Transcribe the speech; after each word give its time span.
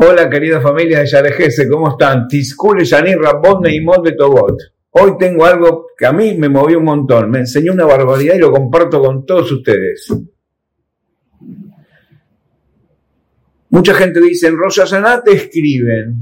Hola 0.00 0.30
querida 0.30 0.60
familia 0.60 1.00
de 1.00 1.06
Yarejese, 1.06 1.68
¿cómo 1.68 1.90
están? 1.90 2.26
Tiscule, 2.28 2.84
Yanir, 2.84 3.18
Rabonne 3.18 3.74
y 3.74 3.80
Mod 3.80 4.04
de 4.04 4.12
Tobot. 4.12 4.56
Hoy 4.90 5.12
tengo 5.18 5.44
algo 5.44 5.88
que 5.96 6.06
a 6.06 6.12
mí 6.12 6.34
me 6.36 6.48
movió 6.48 6.78
un 6.78 6.84
montón, 6.84 7.30
me 7.30 7.40
enseñó 7.40 7.72
una 7.72 7.84
barbaridad 7.84 8.34
y 8.34 8.38
lo 8.38 8.50
comparto 8.50 9.00
con 9.00 9.26
todos 9.26 9.50
ustedes. 9.52 10.08
Mucha 13.70 13.94
gente 13.94 14.20
dice, 14.20 14.48
en 14.48 14.56
Rosh 14.56 14.80
te 15.24 15.32
escriben 15.32 16.14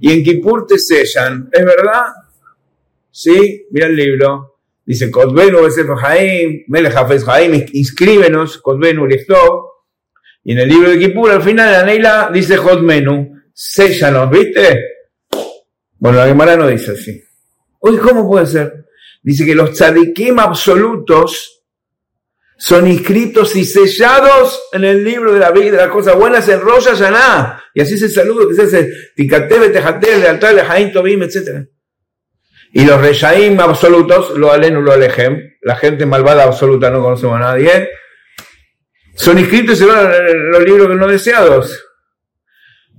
y 0.00 0.12
en 0.12 0.22
Kippur 0.22 0.66
te 0.66 0.78
sellan. 0.78 1.48
¿Es 1.50 1.64
verdad? 1.64 2.04
Sí, 3.10 3.66
mira 3.70 3.86
el 3.86 3.96
libro. 3.96 4.49
Dice, 4.90 5.08
Kotbenu 5.08 5.62
Besef 5.62 5.86
Haim, 6.02 6.64
Melech 6.66 6.96
Hafez 6.96 7.22
Haim, 7.28 7.64
inscríbenos, 7.74 8.58
Kotbenu 8.58 9.06
Lichtov. 9.06 9.66
Y 10.42 10.50
en 10.50 10.58
el 10.58 10.68
libro 10.68 10.90
de 10.90 10.98
Kippur, 10.98 11.30
al 11.30 11.42
final, 11.42 11.70
la 11.70 11.84
Neila 11.84 12.30
dice 12.34 12.56
Hot 12.56 12.80
Menu, 12.80 13.40
séllanos, 13.54 14.28
¿viste? 14.28 14.80
Bueno, 15.96 16.18
la 16.18 16.26
Gemara 16.26 16.56
no 16.56 16.66
dice 16.66 16.90
así. 16.90 17.22
Uy, 17.78 17.98
¿cómo 17.98 18.28
puede 18.28 18.46
ser? 18.46 18.86
Dice 19.22 19.46
que 19.46 19.54
los 19.54 19.74
tzadikim 19.74 20.40
absolutos 20.40 21.62
son 22.58 22.88
inscritos 22.88 23.54
y 23.54 23.64
sellados 23.64 24.60
en 24.72 24.82
el 24.82 25.04
libro 25.04 25.32
de 25.32 25.38
la 25.38 25.52
vida, 25.52 25.70
de 25.70 25.76
las 25.86 25.90
cosas 25.90 26.16
buenas 26.16 26.48
en 26.48 26.60
Rosh 26.60 26.86
Hashanah. 26.86 27.62
Y 27.74 27.80
así 27.80 27.96
se 27.96 28.08
saluda, 28.08 28.48
que 28.48 28.54
se 28.56 28.62
hace 28.62 28.90
Tikatebe, 29.14 29.68
Tejatebe, 29.68 30.18
Lealtad, 30.18 30.52
Lejaim, 30.52 30.92
Tobim, 30.92 31.22
etc. 31.22 31.64
Y 32.72 32.84
los 32.84 33.00
Reyaim 33.00 33.58
absolutos, 33.60 34.30
lo 34.36 34.52
alenu, 34.52 34.80
lo 34.80 34.92
alejem, 34.92 35.56
la 35.62 35.76
gente 35.76 36.06
malvada 36.06 36.44
absoluta 36.44 36.90
no 36.90 37.02
conocemos 37.02 37.36
a 37.36 37.40
nadie, 37.40 37.90
son 39.14 39.38
inscritos 39.38 39.80
en 39.80 40.50
los 40.50 40.64
libros 40.64 40.96
no 40.96 41.06
deseados. 41.06 41.84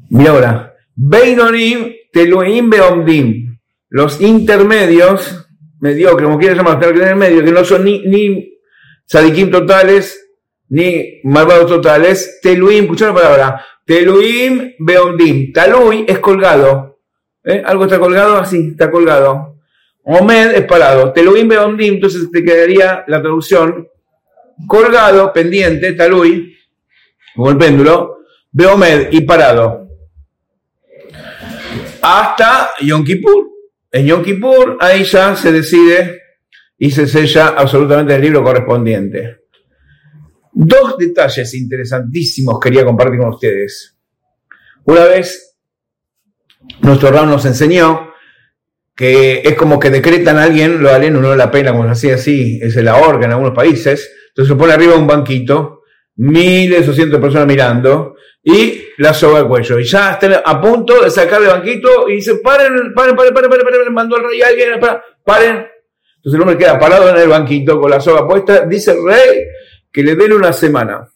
Mira 0.09 0.31
ahora. 0.31 0.75
Beinonim 0.95 1.93
teluim 2.11 2.69
beomdim. 2.69 3.57
Los 3.89 4.21
intermedios, 4.21 5.47
mediocres, 5.79 6.25
como 6.25 6.37
quieras 6.37 6.57
llamar, 6.57 6.79
que 6.79 7.51
no 7.51 7.65
son 7.65 7.85
ni, 7.85 8.05
ni 8.05 8.59
sadikim 9.05 9.49
totales, 9.49 10.33
ni 10.69 11.21
malvados 11.23 11.67
totales. 11.67 12.39
Teluim, 12.41 12.83
escucha 12.83 13.07
la 13.07 13.13
palabra. 13.13 13.65
Teluim 13.85 14.73
beomdim. 14.79 15.51
Talui 15.51 16.05
es 16.07 16.19
colgado. 16.19 16.99
¿Eh? 17.43 17.63
Algo 17.65 17.85
está 17.85 17.97
colgado 17.99 18.37
así, 18.37 18.69
está 18.71 18.91
colgado. 18.91 19.50
Omed 20.03 20.55
es 20.55 20.65
parado. 20.65 21.11
Teluim 21.13 21.47
beomdim, 21.47 21.95
entonces 21.95 22.29
te 22.31 22.43
quedaría 22.43 23.03
la 23.07 23.21
traducción 23.21 23.87
colgado, 24.67 25.31
pendiente, 25.33 25.93
talui, 25.93 26.55
como 27.35 27.49
el 27.49 27.57
péndulo, 27.57 28.21
Beomed 28.51 29.07
y 29.11 29.21
parado. 29.21 29.87
Hasta 32.01 32.71
Yom 32.81 33.03
Kippur. 33.03 33.49
En 33.91 34.05
Yom 34.05 34.23
Kippur, 34.23 34.77
ahí 34.79 35.03
ya 35.03 35.35
se 35.35 35.51
decide 35.51 36.21
y 36.77 36.91
se 36.91 37.07
sella 37.07 37.49
absolutamente 37.49 38.15
el 38.15 38.21
libro 38.21 38.43
correspondiente. 38.43 39.41
Dos 40.51 40.97
detalles 40.97 41.53
interesantísimos 41.53 42.59
quería 42.59 42.83
compartir 42.83 43.19
con 43.19 43.29
ustedes. 43.29 43.97
Una 44.85 45.05
vez, 45.05 45.55
nuestro 46.81 47.11
Ram 47.11 47.29
nos 47.29 47.45
enseñó 47.45 48.10
que 49.01 49.41
es 49.43 49.55
como 49.55 49.79
que 49.79 49.89
decretan 49.89 50.37
a 50.37 50.43
alguien, 50.43 50.79
lo 50.79 50.91
aleno 50.91 51.19
no 51.21 51.35
la 51.35 51.49
pena, 51.49 51.71
como 51.71 51.85
se 51.85 51.89
hacía 51.89 52.13
así, 52.13 52.59
es 52.61 52.75
la 52.75 52.97
orga 52.97 53.25
en 53.25 53.31
algunos 53.31 53.55
países, 53.55 54.13
entonces 54.27 54.53
se 54.53 54.55
pone 54.55 54.73
arriba 54.73 54.95
un 54.95 55.07
banquito, 55.07 55.81
miles 56.17 56.87
o 56.87 56.93
cientos 56.93 57.17
de 57.17 57.19
personas 57.19 57.47
mirando, 57.47 58.13
y 58.43 58.83
la 58.99 59.11
soga 59.11 59.39
al 59.39 59.47
cuello. 59.47 59.79
Y 59.79 59.85
ya 59.85 60.11
están 60.11 60.35
a 60.45 60.61
punto 60.61 61.01
de 61.01 61.09
sacar 61.09 61.41
el 61.41 61.47
banquito 61.47 62.07
y 62.09 62.17
dice, 62.17 62.35
paren, 62.43 62.93
paren, 62.93 63.15
paren, 63.15 63.33
paren, 63.33 63.49
paren, 63.49 63.65
paren, 63.65 63.91
mandó 63.91 64.17
el 64.17 64.23
rey 64.29 64.41
a 64.43 64.49
alguien, 64.49 64.79
paren. 65.25 65.65
Entonces 66.17 66.35
el 66.35 66.41
hombre 66.41 66.57
queda 66.59 66.77
parado 66.77 67.09
en 67.09 67.17
el 67.17 67.27
banquito 67.27 67.81
con 67.81 67.89
la 67.89 67.99
soga 67.99 68.27
puesta, 68.27 68.67
dice 68.67 68.91
el 68.91 69.03
rey 69.03 69.45
que 69.91 70.03
le 70.03 70.15
den 70.15 70.33
una 70.33 70.53
semana, 70.53 71.09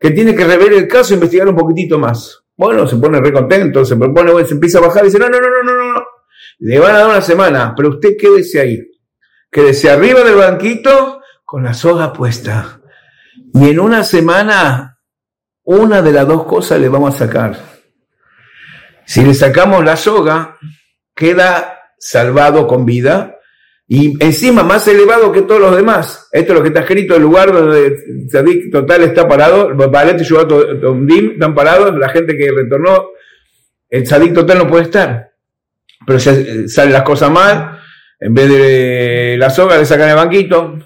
que 0.00 0.10
tiene 0.10 0.34
que 0.34 0.46
rever 0.46 0.72
el 0.72 0.88
caso 0.88 1.12
e 1.12 1.16
investigar 1.16 1.46
un 1.46 1.54
poquitito 1.54 1.98
más. 1.98 2.44
Bueno, 2.56 2.86
se 2.86 2.96
pone 2.96 3.20
re 3.20 3.30
contento, 3.30 3.84
se 3.84 3.94
propone, 3.96 4.42
se 4.46 4.54
empieza 4.54 4.78
a 4.78 4.86
bajar 4.86 5.02
y 5.02 5.08
dice, 5.08 5.18
no, 5.18 5.28
no, 5.28 5.38
no, 5.38 5.50
no, 5.50 5.62
no, 5.62 5.85
le 6.58 6.78
van 6.78 6.94
a 6.94 6.98
dar 6.98 7.08
una 7.08 7.20
semana, 7.20 7.74
pero 7.76 7.90
usted 7.90 8.16
quédese 8.18 8.60
ahí, 8.60 8.78
quédese 9.50 9.90
arriba 9.90 10.22
del 10.22 10.36
banquito 10.36 11.20
con 11.44 11.64
la 11.64 11.74
soga 11.74 12.12
puesta. 12.12 12.80
Y 13.54 13.70
en 13.70 13.80
una 13.80 14.02
semana, 14.02 14.98
una 15.64 16.02
de 16.02 16.12
las 16.12 16.26
dos 16.26 16.44
cosas 16.44 16.80
le 16.80 16.88
vamos 16.88 17.14
a 17.14 17.26
sacar. 17.26 17.58
Si 19.04 19.24
le 19.24 19.34
sacamos 19.34 19.84
la 19.84 19.96
soga, 19.96 20.58
queda 21.14 21.78
salvado 21.98 22.66
con 22.66 22.84
vida 22.84 23.36
y 23.88 24.22
encima 24.22 24.64
más 24.64 24.88
elevado 24.88 25.30
que 25.30 25.42
todos 25.42 25.60
los 25.60 25.76
demás. 25.76 26.28
Esto 26.32 26.52
es 26.52 26.58
lo 26.58 26.62
que 26.62 26.68
está 26.68 26.80
escrito, 26.80 27.14
el 27.14 27.22
lugar 27.22 27.52
donde 27.52 27.96
Sadik 28.28 28.72
total 28.72 29.02
está 29.02 29.28
parado, 29.28 29.74
Balete 29.76 30.22
están 30.24 31.54
parados, 31.54 31.96
la 31.96 32.08
gente 32.08 32.36
que 32.36 32.50
retornó, 32.50 33.10
el 33.88 34.06
Sadik 34.06 34.34
total 34.34 34.58
no 34.58 34.66
puede 34.66 34.84
estar. 34.84 35.35
Pero 36.06 36.18
si 36.20 36.68
salen 36.68 36.92
las 36.92 37.02
cosas 37.02 37.30
mal, 37.30 37.80
en 38.20 38.32
vez 38.32 38.48
de 38.48 39.36
la 39.38 39.50
soga 39.50 39.76
le 39.76 39.84
sacan 39.84 40.08
el 40.08 40.16
banquito, 40.16 40.78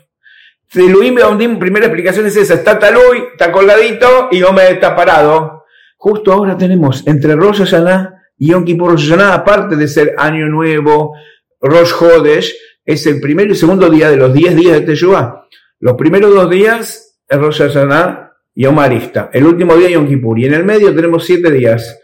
Luis 0.75 1.15
Beondim, 1.15 1.59
primera 1.59 1.87
explicación 1.87 2.27
es 2.27 2.37
esa, 2.37 2.55
está 2.55 2.79
Talui, 2.79 3.25
está 3.33 3.51
colgadito 3.51 4.29
y 4.31 4.43
Omer 4.43 4.75
está 4.75 4.95
parado. 4.95 5.65
Justo 5.97 6.33
ahora 6.33 6.57
tenemos 6.57 7.07
entre 7.07 7.35
Rosh 7.35 7.59
Hashanah 7.59 8.15
y 8.39 8.51
Yom 8.51 8.65
Kippur 8.65 8.93
Rosh 8.93 9.11
Hashanah, 9.11 9.35
aparte 9.35 9.77
de 9.77 9.87
ser 9.87 10.15
Año 10.17 10.47
Nuevo, 10.47 11.15
Rosh 11.61 11.93
Hodesh, 11.93 12.55
es 12.85 13.07
el 13.07 13.21
primer 13.21 13.51
y 13.51 13.55
segundo 13.55 13.91
día 13.91 14.11
de 14.11 14.17
los 14.17 14.33
10 14.33 14.57
días 14.57 14.73
de 14.75 14.81
Teshuvah. 14.83 15.47
Los 15.81 15.95
primeros 15.95 16.35
dos 16.35 16.49
días 16.49 17.19
es 17.29 17.39
Rosh 17.39 17.59
Hashanah 17.59 18.33
y 18.55 18.67
Omarista. 18.67 19.31
El 19.33 19.45
último 19.45 19.77
día 19.77 19.91
Yom 19.91 20.07
Kippur. 20.09 20.39
Y 20.39 20.47
en 20.47 20.55
el 20.55 20.65
medio 20.65 20.95
tenemos 20.95 21.25
siete 21.25 21.51
días 21.51 21.99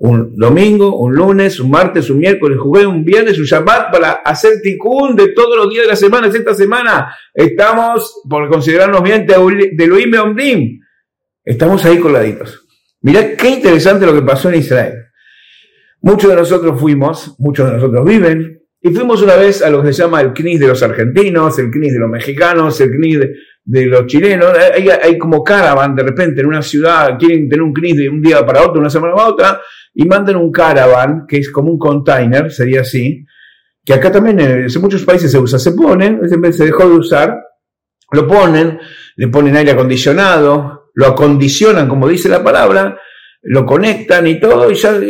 un 0.00 0.36
domingo, 0.36 0.96
un 0.96 1.14
lunes, 1.14 1.58
un 1.58 1.70
martes, 1.70 2.08
un 2.08 2.18
miércoles, 2.18 2.58
jugué 2.58 2.86
un 2.86 3.04
viernes, 3.04 3.38
un 3.38 3.44
Shabbat 3.44 3.90
para 3.90 4.12
hacer 4.24 4.60
tikkun 4.62 5.16
de 5.16 5.28
todos 5.32 5.56
los 5.56 5.70
días 5.70 5.84
de 5.84 5.90
la 5.90 5.96
semana. 5.96 6.28
Esta 6.28 6.54
semana 6.54 7.14
estamos, 7.34 8.22
por 8.28 8.48
considerarnos 8.48 9.02
bien, 9.02 9.26
de 9.26 9.86
Luim 9.86 10.14
Omdim. 10.14 10.80
Estamos 11.44 11.84
ahí 11.84 11.98
coladitos. 11.98 12.66
Mirá 13.00 13.36
qué 13.36 13.48
interesante 13.48 14.06
lo 14.06 14.14
que 14.14 14.22
pasó 14.22 14.48
en 14.50 14.56
Israel. 14.56 14.94
Muchos 16.00 16.30
de 16.30 16.36
nosotros 16.36 16.80
fuimos, 16.80 17.34
muchos 17.38 17.66
de 17.66 17.74
nosotros 17.74 18.04
viven, 18.04 18.58
y 18.80 18.90
fuimos 18.90 19.20
una 19.22 19.34
vez 19.34 19.62
a 19.62 19.70
lo 19.70 19.82
que 19.82 19.92
se 19.92 20.02
llama 20.02 20.20
el 20.20 20.32
CNIS 20.32 20.60
de 20.60 20.68
los 20.68 20.82
argentinos, 20.82 21.58
el 21.58 21.70
CNIS 21.70 21.94
de 21.94 21.98
los 21.98 22.08
mexicanos, 22.08 22.80
el 22.80 22.90
CNIS 22.90 23.18
de, 23.64 23.86
los 23.86 24.06
chilenos, 24.06 24.52
hay, 24.56 24.88
hay, 24.88 25.18
como 25.18 25.42
caravan 25.42 25.96
de 25.96 26.04
repente 26.04 26.40
en 26.40 26.46
una 26.46 26.62
ciudad, 26.62 27.18
quieren 27.18 27.48
tener 27.48 27.62
un 27.62 27.72
CNIS 27.72 27.96
de 27.96 28.08
un 28.08 28.22
día 28.22 28.46
para 28.46 28.62
otro, 28.62 28.80
una 28.80 28.88
semana 28.88 29.14
para 29.14 29.28
otra, 29.28 29.60
y 29.98 30.04
mandan 30.04 30.36
un 30.36 30.52
caravan, 30.52 31.26
que 31.26 31.38
es 31.38 31.50
como 31.50 31.72
un 31.72 31.78
container, 31.78 32.52
sería 32.52 32.82
así, 32.82 33.26
que 33.84 33.94
acá 33.94 34.12
también 34.12 34.38
en 34.38 34.80
muchos 34.80 35.02
países 35.02 35.32
se 35.32 35.38
usa, 35.40 35.58
se 35.58 35.72
ponen, 35.72 36.20
se 36.52 36.64
dejó 36.64 36.88
de 36.88 36.94
usar, 36.94 37.36
lo 38.12 38.24
ponen, 38.24 38.78
le 39.16 39.26
ponen 39.26 39.56
aire 39.56 39.72
acondicionado, 39.72 40.92
lo 40.94 41.06
acondicionan, 41.08 41.88
como 41.88 42.06
dice 42.06 42.28
la 42.28 42.44
palabra, 42.44 42.96
lo 43.42 43.66
conectan 43.66 44.28
y 44.28 44.38
todo, 44.38 44.70
y 44.70 44.76
ya 44.76 45.00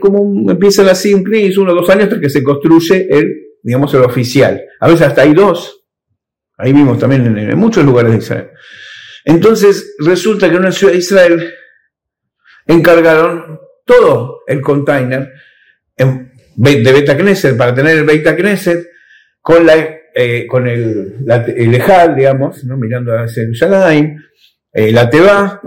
como 0.00 0.22
un, 0.22 0.50
empiezan 0.50 0.88
así 0.88 1.12
un 1.12 1.24
CNIS, 1.24 1.58
uno 1.58 1.72
o 1.72 1.74
dos 1.74 1.90
años 1.90 2.04
hasta 2.04 2.18
que 2.18 2.30
se 2.30 2.42
construye 2.42 3.06
el, 3.10 3.30
digamos, 3.62 3.92
el 3.92 4.00
oficial. 4.00 4.58
A 4.80 4.88
veces 4.88 5.08
hasta 5.08 5.22
hay 5.22 5.34
dos, 5.34 5.74
Ahí 6.56 6.72
vimos 6.72 6.98
también 6.98 7.38
en, 7.38 7.56
muchos 7.56 7.84
lugares 7.84 8.12
de 8.12 8.18
Israel. 8.18 8.50
Entonces, 9.24 9.94
resulta 9.98 10.48
que 10.48 10.56
en 10.56 10.62
una 10.62 10.72
ciudad 10.72 10.92
de 10.92 10.98
Israel 10.98 11.54
encargaron 12.66 13.60
todo 13.88 14.42
el 14.46 14.60
container 14.60 15.32
de 15.96 16.92
Beta 16.92 17.16
Knesset 17.16 17.56
para 17.56 17.74
tener 17.74 17.98
el 17.98 18.04
Beta 18.04 18.36
Knesset 18.36 18.86
con, 19.40 19.66
la, 19.66 19.74
eh, 20.14 20.46
con 20.46 20.68
el, 20.68 21.16
el 21.56 21.74
Ejal, 21.74 22.14
digamos, 22.14 22.62
¿no? 22.64 22.76
mirando 22.76 23.18
hacia 23.18 23.42
el 23.42 24.16
eh, 24.72 24.92
la 24.92 25.08
Teba, 25.08 25.60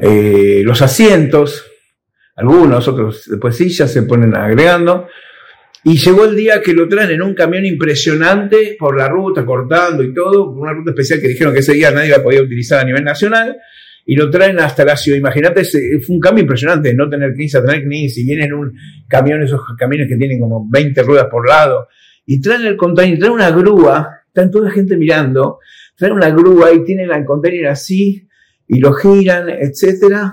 eh, 0.00 0.60
los 0.62 0.82
asientos, 0.82 1.64
algunos, 2.36 2.86
otros 2.86 3.24
después 3.28 3.56
sí 3.56 3.70
ya 3.70 3.88
se 3.88 4.02
ponen 4.02 4.36
agregando, 4.36 5.08
y 5.84 5.96
llegó 5.96 6.26
el 6.26 6.36
día 6.36 6.60
que 6.60 6.74
lo 6.74 6.86
traen 6.86 7.12
en 7.12 7.22
un 7.22 7.34
camión 7.34 7.64
impresionante 7.64 8.76
por 8.78 8.96
la 8.96 9.08
ruta, 9.08 9.46
cortando 9.46 10.02
y 10.02 10.12
todo, 10.12 10.50
una 10.50 10.72
ruta 10.72 10.90
especial 10.90 11.20
que 11.20 11.28
dijeron 11.28 11.54
que 11.54 11.60
ese 11.60 11.72
día 11.72 11.90
nadie 11.90 12.10
la 12.10 12.22
podía 12.22 12.42
utilizar 12.42 12.80
a 12.80 12.84
nivel 12.84 13.04
nacional, 13.04 13.56
y 14.10 14.16
lo 14.16 14.30
traen 14.30 14.58
hasta 14.58 14.86
la 14.86 14.96
ciudad. 14.96 15.18
Imagínate, 15.18 15.62
fue 15.64 16.16
un 16.16 16.18
cambio 16.18 16.40
impresionante, 16.40 16.94
no 16.94 17.10
tener 17.10 17.34
15 17.34 17.58
a 17.58 17.62
tener 17.62 17.86
15, 17.86 18.20
y 18.22 18.24
vienen 18.24 18.54
un 18.54 18.72
camión, 19.06 19.42
esos 19.42 19.60
camiones 19.76 20.08
que 20.08 20.16
tienen 20.16 20.40
como 20.40 20.66
20 20.66 21.02
ruedas 21.02 21.26
por 21.30 21.46
lado, 21.46 21.88
y 22.24 22.40
traen 22.40 22.64
el 22.64 22.74
container, 22.74 23.18
traen 23.18 23.34
una 23.34 23.50
grúa, 23.50 24.22
están 24.26 24.50
toda 24.50 24.64
la 24.64 24.70
gente 24.70 24.96
mirando, 24.96 25.58
traen 25.94 26.14
una 26.14 26.30
grúa 26.30 26.72
y 26.72 26.82
tienen 26.84 27.10
el 27.10 27.26
container 27.26 27.66
así 27.66 28.26
y 28.66 28.78
lo 28.78 28.94
giran, 28.94 29.50
etcétera. 29.50 30.32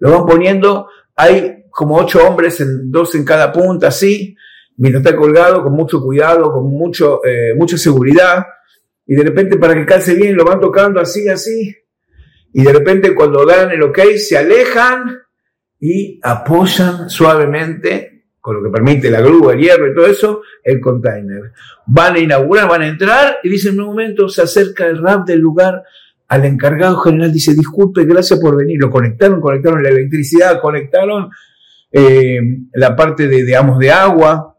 Lo 0.00 0.10
van 0.10 0.26
poniendo, 0.26 0.88
hay 1.16 1.64
como 1.70 1.96
ocho 1.96 2.28
hombres, 2.28 2.62
dos 2.84 3.14
en 3.14 3.24
cada 3.24 3.50
punta, 3.50 3.88
así, 3.88 4.36
mientras 4.76 5.06
está 5.06 5.16
colgado, 5.16 5.62
con 5.62 5.72
mucho 5.72 6.02
cuidado, 6.02 6.52
con 6.52 6.66
mucho, 6.66 7.24
eh, 7.24 7.54
mucha 7.56 7.78
seguridad, 7.78 8.44
y 9.06 9.14
de 9.14 9.22
repente 9.22 9.56
para 9.56 9.72
que 9.72 9.86
calce 9.86 10.14
bien 10.14 10.36
lo 10.36 10.44
van 10.44 10.60
tocando 10.60 11.00
así, 11.00 11.26
así, 11.30 11.74
y 12.54 12.62
de 12.62 12.72
repente 12.72 13.14
cuando 13.14 13.44
dan 13.44 13.72
el 13.72 13.82
ok 13.82 13.98
se 14.16 14.38
alejan 14.38 15.18
y 15.80 16.20
apoyan 16.22 17.10
suavemente 17.10 18.14
con 18.40 18.56
lo 18.56 18.62
que 18.62 18.70
permite 18.70 19.10
la 19.10 19.20
grúa, 19.20 19.54
el 19.54 19.60
hierro 19.60 19.90
y 19.90 19.94
todo 19.94 20.06
eso, 20.06 20.42
el 20.62 20.80
container. 20.80 21.52
Van 21.86 22.14
a 22.14 22.18
inaugurar, 22.18 22.68
van 22.68 22.82
a 22.82 22.86
entrar 22.86 23.38
y 23.42 23.48
dicen 23.48 23.74
en 23.74 23.80
un 23.80 23.86
momento 23.86 24.28
se 24.28 24.42
acerca 24.42 24.86
el 24.86 25.02
rap 25.02 25.26
del 25.26 25.40
lugar 25.40 25.82
al 26.28 26.44
encargado 26.44 26.98
general, 26.98 27.32
dice 27.32 27.54
disculpe, 27.54 28.04
gracias 28.04 28.38
por 28.38 28.56
venir. 28.56 28.78
Lo 28.80 28.90
conectaron, 28.90 29.40
conectaron 29.40 29.82
la 29.82 29.88
electricidad, 29.88 30.60
conectaron 30.60 31.30
eh, 31.90 32.38
la 32.72 32.94
parte 32.94 33.26
de, 33.26 33.44
digamos, 33.44 33.78
de 33.78 33.90
agua. 33.90 34.56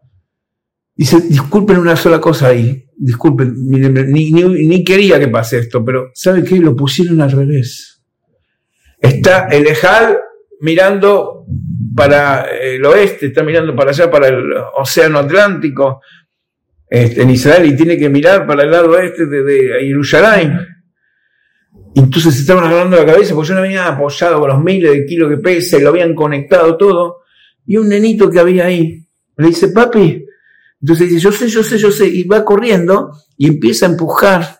Dice, 0.96 1.22
disculpen 1.22 1.78
una 1.78 1.96
sola 1.96 2.20
cosa 2.20 2.48
ahí, 2.48 2.85
disculpen, 2.98 3.54
ni, 3.68 4.32
ni, 4.32 4.84
quería 4.84 5.20
que 5.20 5.28
pase 5.28 5.60
esto, 5.60 5.84
pero 5.84 6.12
¿sabe 6.14 6.44
qué? 6.44 6.58
Lo 6.58 6.76
pusieron 6.76 7.22
al 7.22 7.32
revés. 7.32 8.04
Está 9.00 9.48
el 9.48 9.68
Ejal 9.68 10.18
mirando 10.62 11.46
para 11.96 12.46
el 12.50 12.84
oeste, 12.86 13.28
está 13.28 13.44
mirando 13.44 13.76
para 13.76 13.92
allá, 13.92 14.10
para 14.10 14.28
el 14.28 14.54
Océano 14.78 15.20
Atlántico, 15.20 16.02
este, 16.90 17.22
en 17.22 17.30
Israel, 17.30 17.66
y 17.66 17.76
tiene 17.76 17.98
que 17.98 18.10
mirar 18.10 18.48
para 18.48 18.64
el 18.64 18.72
lado 18.72 18.92
oeste 18.92 19.26
de, 19.26 19.44
de. 19.44 19.72
Entonces 21.96 22.36
se 22.36 22.42
estaban 22.42 22.66
agarrando 22.66 22.98
la 22.98 23.06
cabeza, 23.06 23.34
porque 23.34 23.50
yo 23.50 23.56
no 23.56 23.62
había 23.62 23.88
apoyado 23.88 24.40
con 24.40 24.50
los 24.50 24.64
miles 24.64 24.92
de 24.92 25.06
kilos 25.06 25.30
que 25.30 25.38
pesa 25.38 25.78
y 25.78 25.82
lo 25.82 25.90
habían 25.90 26.14
conectado 26.14 26.76
todo. 26.78 27.22
Y 27.66 27.78
un 27.78 27.90
nenito 27.90 28.30
que 28.30 28.40
había 28.40 28.66
ahí 28.66 29.06
le 29.38 29.48
dice, 29.48 29.70
papi, 29.70 30.25
entonces 30.82 31.10
dice, 31.10 31.22
yo 31.22 31.32
sé, 31.32 31.48
yo 31.48 31.64
sé, 31.64 31.78
yo 31.78 31.92
sé, 31.92 32.08
y 32.08 32.24
va 32.24 32.46
corriendo 32.46 33.12
y 33.38 33.48
empieza 33.48 33.86
a 33.86 33.90
empujar 33.90 34.60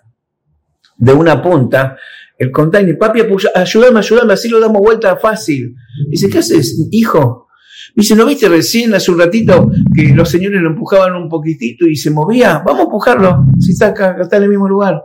de 0.98 1.14
una 1.14 1.42
punta 1.42 1.98
el 2.38 2.52
container, 2.52 2.98
papi, 2.98 3.22
ayúdame, 3.54 4.00
ayúdame, 4.00 4.34
así 4.34 4.50
lo 4.50 4.60
damos 4.60 4.82
vuelta 4.82 5.16
fácil. 5.16 5.76
Dice, 6.10 6.30
¿qué 6.30 6.40
haces, 6.40 6.88
hijo? 6.92 7.48
Dice, 7.96 8.16
¿no 8.16 8.26
viste 8.26 8.50
recién 8.50 8.94
hace 8.94 9.12
un 9.12 9.20
ratito 9.20 9.72
que 9.96 10.14
los 10.14 10.30
señores 10.30 10.62
lo 10.62 10.70
empujaban 10.70 11.16
un 11.16 11.30
poquitito 11.30 11.88
y 11.88 11.96
se 11.96 12.12
movía? 12.12 12.62
Vamos 12.66 12.82
a 12.82 12.84
empujarlo, 12.84 13.46
si 13.60 13.72
está 13.72 13.88
acá, 13.88 14.18
está 14.20 14.38
en 14.38 14.44
el 14.44 14.50
mismo 14.50 14.68
lugar. 14.68 15.02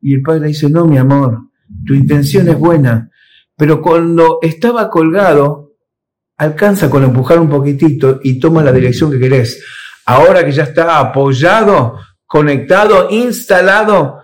Y 0.00 0.14
el 0.14 0.22
padre 0.22 0.48
dice, 0.48 0.68
no, 0.68 0.84
mi 0.84 0.98
amor, 0.98 1.38
tu 1.86 1.94
intención 1.94 2.48
es 2.48 2.58
buena, 2.58 3.10
pero 3.56 3.80
cuando 3.80 4.38
estaba 4.42 4.90
colgado, 4.90 5.72
alcanza 6.36 6.90
con 6.90 7.02
empujar 7.02 7.38
un 7.38 7.48
poquitito 7.48 8.20
y 8.22 8.38
toma 8.38 8.62
la 8.62 8.72
dirección 8.72 9.10
que 9.10 9.18
querés. 9.18 9.64
Ahora 10.06 10.44
que 10.44 10.52
ya 10.52 10.64
está 10.64 10.98
apoyado, 10.98 11.98
conectado, 12.26 13.08
instalado, 13.10 14.18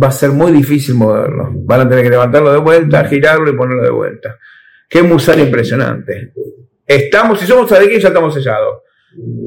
va 0.00 0.08
a 0.08 0.12
ser 0.12 0.30
muy 0.30 0.52
difícil 0.52 0.94
moverlo. 0.94 1.50
Van 1.52 1.80
a 1.80 1.88
tener 1.88 2.04
que 2.04 2.10
levantarlo 2.10 2.52
de 2.52 2.58
vuelta, 2.58 3.04
girarlo 3.04 3.50
y 3.50 3.56
ponerlo 3.56 3.82
de 3.82 3.90
vuelta. 3.90 4.38
Qué 4.88 5.02
musar 5.02 5.38
impresionante. 5.38 6.32
Estamos, 6.86 7.40
si 7.40 7.46
somos 7.46 7.70
aquí 7.72 7.98
ya 8.00 8.08
estamos 8.08 8.34
sellados. 8.34 8.78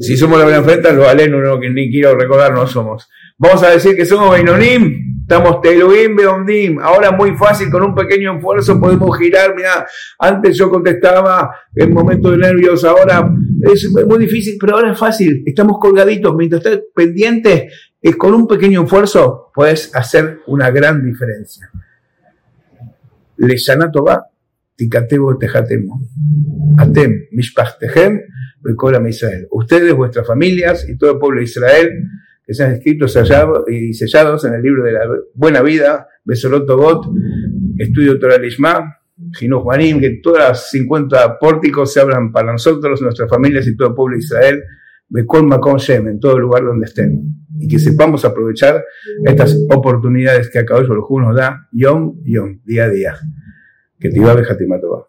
Si 0.00 0.16
somos 0.16 0.38
la 0.38 0.44
buena 0.44 0.62
frente, 0.62 0.92
los 0.92 1.06
alenos, 1.06 1.42
no, 1.42 1.60
que 1.60 1.68
ni 1.68 1.90
quiero 1.90 2.16
recordar, 2.16 2.52
no 2.52 2.66
somos. 2.66 3.08
Vamos 3.36 3.62
a 3.62 3.70
decir 3.70 3.94
que 3.94 4.06
somos 4.06 4.34
Beinonim, 4.34 5.07
estamos 5.28 5.60
Teluim, 5.60 6.16
Beondim. 6.16 6.78
Ahora 6.78 7.12
muy 7.12 7.36
fácil, 7.36 7.70
con 7.70 7.82
un 7.82 7.94
pequeño 7.94 8.38
esfuerzo 8.38 8.80
podemos 8.80 9.16
girar. 9.18 9.54
Mira, 9.54 9.86
antes 10.18 10.56
yo 10.56 10.70
contestaba 10.70 11.54
en 11.74 11.92
momentos 11.92 12.30
de 12.32 12.38
nervios, 12.38 12.82
ahora 12.82 13.30
es 13.60 13.92
muy 14.06 14.18
difícil, 14.18 14.56
pero 14.58 14.76
ahora 14.76 14.92
es 14.92 14.98
fácil. 14.98 15.42
Estamos 15.44 15.76
colgaditos, 15.78 16.34
mientras 16.34 16.64
estés 16.64 16.84
pendiente, 16.94 17.68
es 18.00 18.16
con 18.16 18.32
un 18.32 18.48
pequeño 18.48 18.84
esfuerzo 18.84 19.50
puedes 19.54 19.94
hacer 19.94 20.38
una 20.46 20.70
gran 20.70 21.04
diferencia. 21.04 21.70
Leshana 23.36 23.90
va, 23.94 24.24
tikatebo 24.76 25.36
tejatemo. 25.36 26.00
Atem, 26.78 27.26
mishpachtehem, 27.32 28.22
bekolam 28.62 29.06
Israel. 29.06 29.46
Ustedes, 29.50 29.92
vuestras 29.92 30.26
familias 30.26 30.88
y 30.88 30.96
todo 30.96 31.12
el 31.12 31.18
pueblo 31.18 31.40
de 31.40 31.44
Israel, 31.44 31.90
sean 32.54 32.72
escritos 32.72 33.16
y 33.68 33.92
sellados 33.92 34.44
en 34.44 34.54
el 34.54 34.62
libro 34.62 34.84
de 34.84 34.92
la 34.92 35.00
buena 35.34 35.62
vida, 35.62 36.08
Besorot 36.24 36.66
Tobot, 36.66 37.06
estudio 37.78 38.18
Torah 38.18 38.38
Lishma, 38.38 38.98
Jinuj 39.38 39.64
Manim, 39.64 40.00
que 40.00 40.20
todas 40.22 40.48
las 40.48 40.70
50 40.70 41.38
pórticos 41.38 41.92
se 41.92 42.00
abran 42.00 42.32
para 42.32 42.52
nosotros, 42.52 43.02
nuestras 43.02 43.28
familias 43.28 43.66
y 43.66 43.76
todo 43.76 43.88
el 43.88 43.94
pueblo 43.94 44.16
de 44.16 44.20
Israel, 44.20 44.62
Bekol 45.08 45.46
Makom 45.46 45.76
Shem, 45.78 46.08
en 46.08 46.20
todo 46.20 46.38
lugar 46.38 46.64
donde 46.64 46.86
estén. 46.86 47.22
Y 47.58 47.66
que 47.66 47.78
sepamos 47.78 48.24
aprovechar 48.24 48.84
estas 49.24 49.58
oportunidades 49.70 50.50
que 50.50 50.60
acá 50.60 50.76
hoy 50.76 50.86
nos 50.86 51.34
da, 51.34 51.68
Yom 51.72 52.22
Yom, 52.24 52.60
día 52.64 52.84
a 52.84 52.88
día. 52.90 53.14
Que 53.98 54.10
te 54.10 54.18
iba 54.18 54.32
a 54.32 55.07